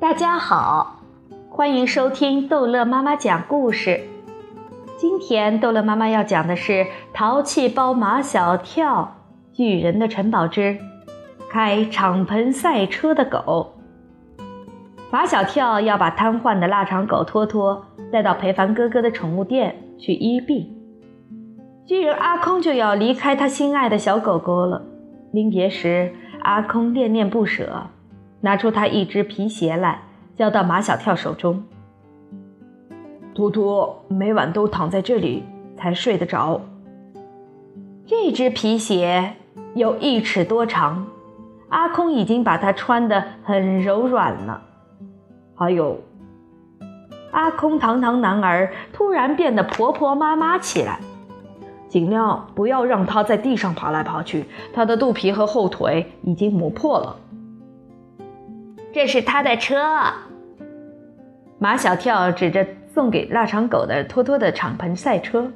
[0.00, 1.02] 大家好，
[1.50, 4.00] 欢迎收听逗乐妈妈讲故事。
[4.96, 6.72] 今天逗乐妈妈要讲的是
[7.12, 9.16] 《淘气包马小跳
[9.52, 10.78] 巨人的城堡之
[11.50, 13.74] 开敞篷赛车的狗》。
[15.10, 20.74] 马小跳要把瘫痪的腊肠狗托托带到裴凡哥哥的宠物店去医病。
[21.86, 24.80] 巨人阿空就要离开他心爱的小狗狗了。
[25.30, 27.88] 临别时，阿空恋恋不舍。
[28.40, 30.02] 拿出他一只皮鞋来，
[30.36, 31.62] 交到马小跳手中。
[33.34, 35.44] 图图每晚都躺在这里
[35.76, 36.60] 才睡得着。
[38.06, 39.34] 这只皮鞋
[39.74, 41.06] 有一尺多长，
[41.68, 44.62] 阿空已经把它穿得很柔软了。
[45.54, 45.98] 还有，
[47.30, 50.98] 阿空堂堂男儿突然变得婆婆妈妈起来。
[51.88, 57.16] 尽量不要让他在地上爬来爬去，他的肚皮和后腿已经磨破了。
[58.92, 59.76] 这是他的车。
[61.58, 65.52] 马小跳指着送给腊肠狗的托托的敞篷赛车。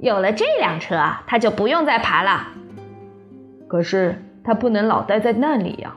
[0.00, 2.48] 有了这辆车，他就不用再爬了。
[3.66, 5.94] 可是他不能老待在那里呀。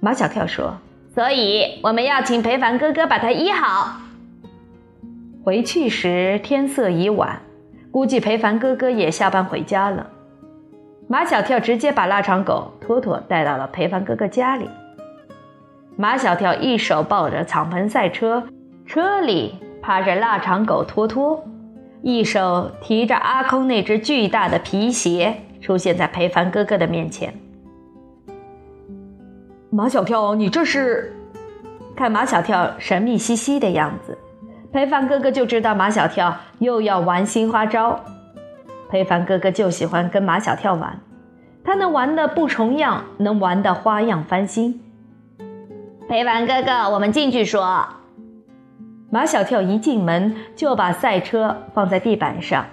[0.00, 0.78] 马小跳说
[1.12, 4.00] ：“所以我们要请裴凡哥哥把他医好。”
[5.44, 7.42] 回去时天色已晚，
[7.90, 10.06] 估计裴凡哥哥也下班回家了。
[11.10, 14.68] 马小跳直接把腊肠狗托托带到了裴凡哥哥家里。
[15.96, 18.46] 马小跳一手抱着敞篷赛车，
[18.84, 21.42] 车里趴着腊肠狗托托，
[22.02, 27.32] 一手提着阿空那只巨大的皮鞋，出现在裴凡哥哥的面前。
[29.70, 31.14] 马小跳，你这是？
[31.96, 34.16] 看马小跳神秘兮兮的样子，
[34.72, 37.98] 裴凡哥哥就知道马小跳又要玩新花招。
[38.88, 40.98] 裴凡哥哥就喜欢跟马小跳玩，
[41.62, 44.80] 他能玩的不重样，能玩的花样翻新。
[46.08, 47.86] 裴凡哥哥，我们进去说。
[49.10, 52.66] 马小跳一进门就把赛车放在地板上，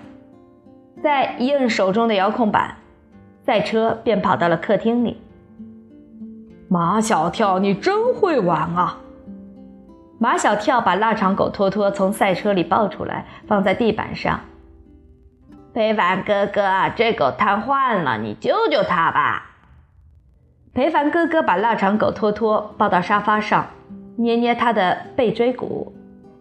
[1.02, 2.76] 再一摁手中的遥控板，
[3.46, 5.22] 赛车便跑到了客厅里。
[6.68, 8.98] 马小跳，你真会玩啊！
[10.18, 14.40] 马小跳把腊肠狗托托从赛车里抱出来，放在地板上。
[15.76, 19.58] 裴凡哥哥，这狗瘫痪了，你救救它吧。
[20.74, 23.68] 裴凡哥哥把腊肠狗托托抱到沙发上，
[24.16, 25.94] 捏捏它的背椎骨，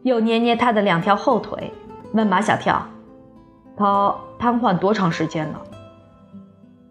[0.05, 1.73] 又捏捏它的两条后腿，
[2.13, 2.87] 问马小跳
[3.77, 5.61] ：“它瘫痪多长时间了？”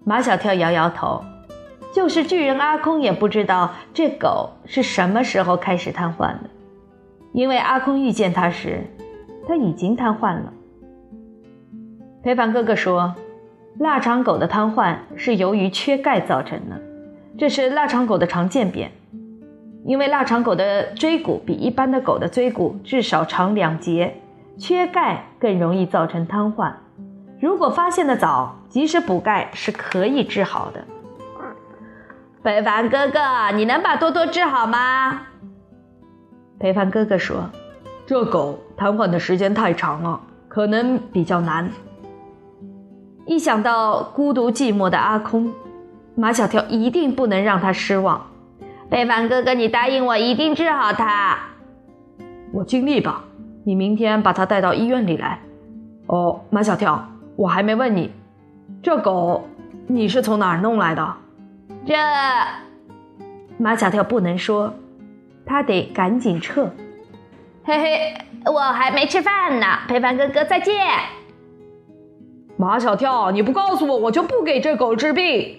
[0.04, 1.24] 马小跳摇摇头，
[1.94, 6.50] 就是巨人阿空也不知道这狗是什么时候开始瘫痪的，
[7.32, 8.86] 因为阿空遇见它时，
[9.48, 10.52] 它已经瘫痪了。
[12.24, 13.14] 裴凡哥哥说
[13.80, 16.82] ：“腊肠狗的瘫痪是由于缺钙造成的，
[17.38, 18.90] 这是腊肠狗的常见病。
[19.84, 24.16] 因为腊肠狗的椎骨比一般的狗的椎骨至少长两节，
[24.58, 26.72] 缺钙更容易造成瘫痪。
[27.42, 30.82] 如果发现的早，及时补钙是可以治好的。”
[32.42, 33.20] 裴凡哥哥，
[33.54, 35.24] 你能把多多治好吗？
[36.58, 37.50] 裴凡哥哥说
[38.08, 41.70] ：“这狗瘫痪的时间太长了，可能比较难。”
[43.26, 45.54] 一想到孤独寂寞的阿空，
[46.16, 48.28] 马小跳一定不能让他失望。
[48.90, 51.38] 非凡哥哥，你答应我，一定治好他。
[52.52, 53.24] 我尽力吧。
[53.66, 55.40] 你明天把他带到医院里来。
[56.08, 57.08] 哦，马小跳，
[57.38, 58.12] 我还没问你，
[58.84, 59.48] 这狗
[59.88, 61.16] 你是从哪儿弄来的？
[61.86, 61.96] 这……
[63.58, 64.74] 马小跳不能说，
[65.46, 66.70] 他得赶紧撤。
[67.64, 69.66] 嘿嘿，我还没吃饭呢。
[69.88, 70.76] 非凡哥哥，再见。
[72.64, 75.58] 马小跳，你不告诉我，我就不给这狗治病。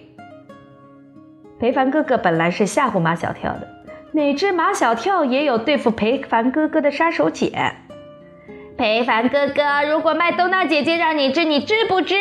[1.59, 3.67] 裴凡哥哥本来是吓唬马小跳的，
[4.11, 7.51] 哪知马小跳也有对付裴凡哥哥的杀手锏。
[8.77, 12.15] 裴凡哥哥，如果麦冬娜姐姐让你治，你治不治？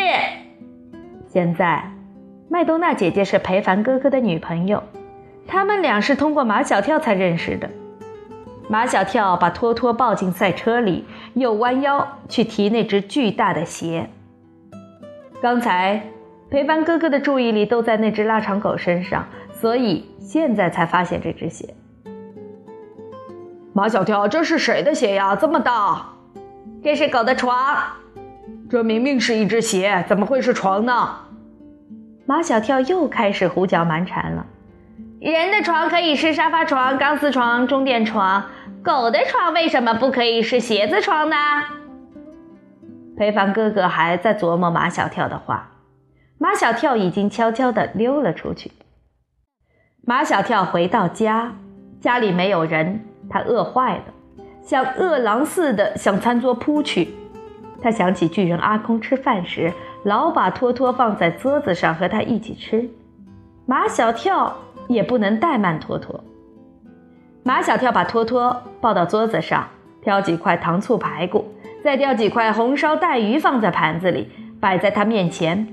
[1.26, 1.90] 现在，
[2.48, 4.84] 麦冬娜姐姐是裴凡哥哥的女朋友，
[5.48, 7.68] 他们俩是通过马小跳才认识的。
[8.68, 11.04] 马小跳把托托抱进赛车里，
[11.34, 14.08] 又弯腰去提那只巨大的鞋。
[15.44, 16.00] 刚才
[16.50, 21.74] 裴凡哥哥的注意力都在那只腊肠狗身上，所以现在才发现这只鞋。
[23.74, 25.36] 马小跳，这是谁的鞋呀？
[25.36, 26.02] 这么大？
[26.82, 27.54] 这是狗的床。
[28.70, 31.14] 这明明是一只鞋，怎么会是床呢？
[32.24, 34.46] 马小跳又开始胡搅蛮缠了。
[35.20, 38.42] 人的床可以是沙发床、钢丝床、中垫床，
[38.82, 41.36] 狗的床为什么不可以是鞋子床呢？
[43.16, 45.70] 裴凡哥哥还在琢磨马小跳的话，
[46.38, 48.72] 马小跳已经悄悄地溜了出去。
[50.04, 51.54] 马小跳回到家，
[52.00, 54.04] 家里没有人，他饿坏了，
[54.62, 57.14] 像饿狼似的向餐桌扑去。
[57.80, 59.72] 他想起巨人阿空吃饭时
[60.04, 62.88] 老把托托放在桌子上和他一起吃，
[63.64, 64.56] 马小跳
[64.88, 66.24] 也不能怠慢托托。
[67.44, 69.68] 马小跳把托托抱到桌子上，
[70.02, 71.53] 挑几块糖醋排骨，
[71.84, 75.68] 再挑几块红烧带鱼放在盘子里，摆在他面前。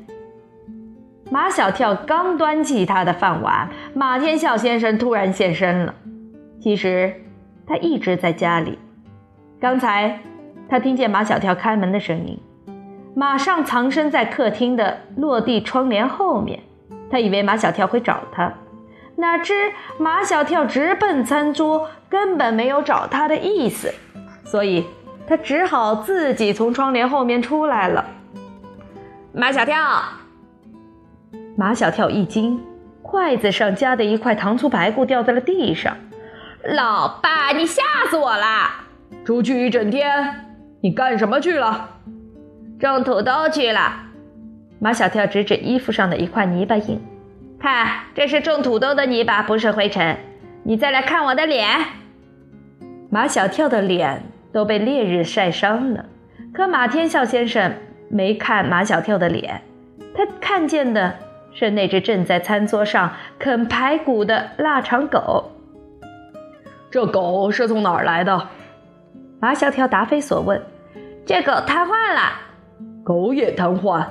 [1.30, 5.96] 马小跳刚端起他的饭碗，马天笑先生突然现身了。
[6.60, 7.14] 其实
[7.66, 8.78] 他一直在家里。
[9.58, 10.20] 刚才
[10.68, 12.38] 他听见马小跳开门的声音，
[13.16, 16.60] 马上藏身在客厅的落地窗帘后面。
[17.10, 18.54] 他以为马小跳会找他。
[19.16, 19.54] 哪知
[19.98, 23.94] 马小跳直奔餐桌，根本没有找他的意思，
[24.44, 24.86] 所以
[25.28, 28.06] 他只好自己从窗帘后面出来了。
[29.34, 30.04] 马小跳，
[31.56, 32.62] 马小跳一惊，
[33.02, 35.96] 筷子上夹的一块糖醋排骨掉在了地上。
[36.64, 38.70] 老爸，你吓死我了！
[39.24, 41.90] 出去一整天，你干什么去了？
[42.80, 43.94] 种土豆去了。
[44.80, 47.00] 马小跳指指衣服上的一块泥巴印。
[47.60, 50.18] 看，这是种土豆的泥巴，不是灰尘。
[50.64, 51.68] 你再来看我的脸。
[53.10, 56.06] 马小跳的脸都被烈日晒伤了，
[56.54, 57.74] 可马天笑先生
[58.10, 59.62] 没看马小跳的脸，
[60.16, 61.16] 他看见的
[61.54, 65.52] 是那只正在餐桌上啃排骨的腊肠狗。
[66.90, 68.48] 这狗是从哪儿来的？
[69.40, 70.62] 马小跳答非所问。
[71.26, 72.22] 这狗瘫痪了。
[73.04, 74.06] 狗也瘫痪。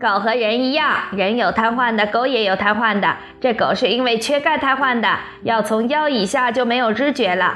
[0.00, 3.16] 狗和人一样，人有瘫痪的，狗也有瘫痪的。
[3.40, 5.08] 这狗是因为缺钙瘫痪的，
[5.42, 7.54] 要从腰以下就没有知觉了。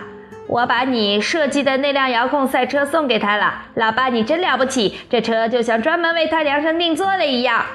[0.54, 7.66] 我把你设计的那辆遥控赛车送给他了，老爸你真了不起，这车就像专门为他量身定做的一样。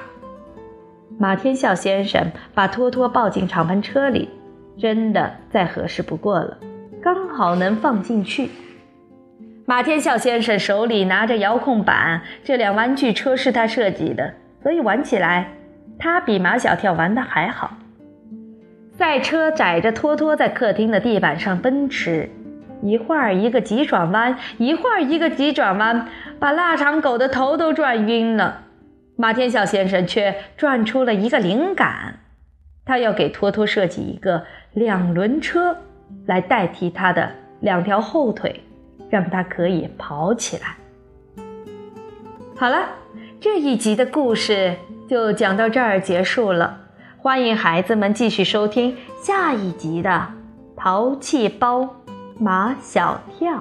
[1.18, 4.30] 马天笑先生把托托抱进敞篷车里，
[4.80, 6.58] 真的再合适不过了，
[7.04, 8.50] 刚好能放进去。
[9.66, 14.34] 马天笑先生手里拿着遥控板，这辆玩具车是他设计的。
[14.64, 15.52] 所以玩起来，
[16.00, 17.72] 他比马小跳玩的还好。
[18.98, 22.30] 赛车载着托托在客厅的地板上奔驰，
[22.81, 26.08] 一会儿一个急转弯，一会儿一个急转弯，
[26.40, 28.62] 把腊肠狗的头都转晕了。
[29.16, 32.20] 马天笑先生却转出了一个灵感，
[32.86, 34.44] 他要给托托设计一个
[34.74, 35.78] 两轮车，
[36.26, 38.64] 来代替他的两条后腿，
[39.10, 40.78] 让他可以跑起来。
[42.56, 42.90] 好了。
[43.42, 44.76] 这一集的故事
[45.08, 46.78] 就讲到这儿结束了，
[47.18, 50.10] 欢迎孩子们继续收听下一集的
[50.76, 51.99] 《淘气包
[52.39, 53.51] 马小跳》。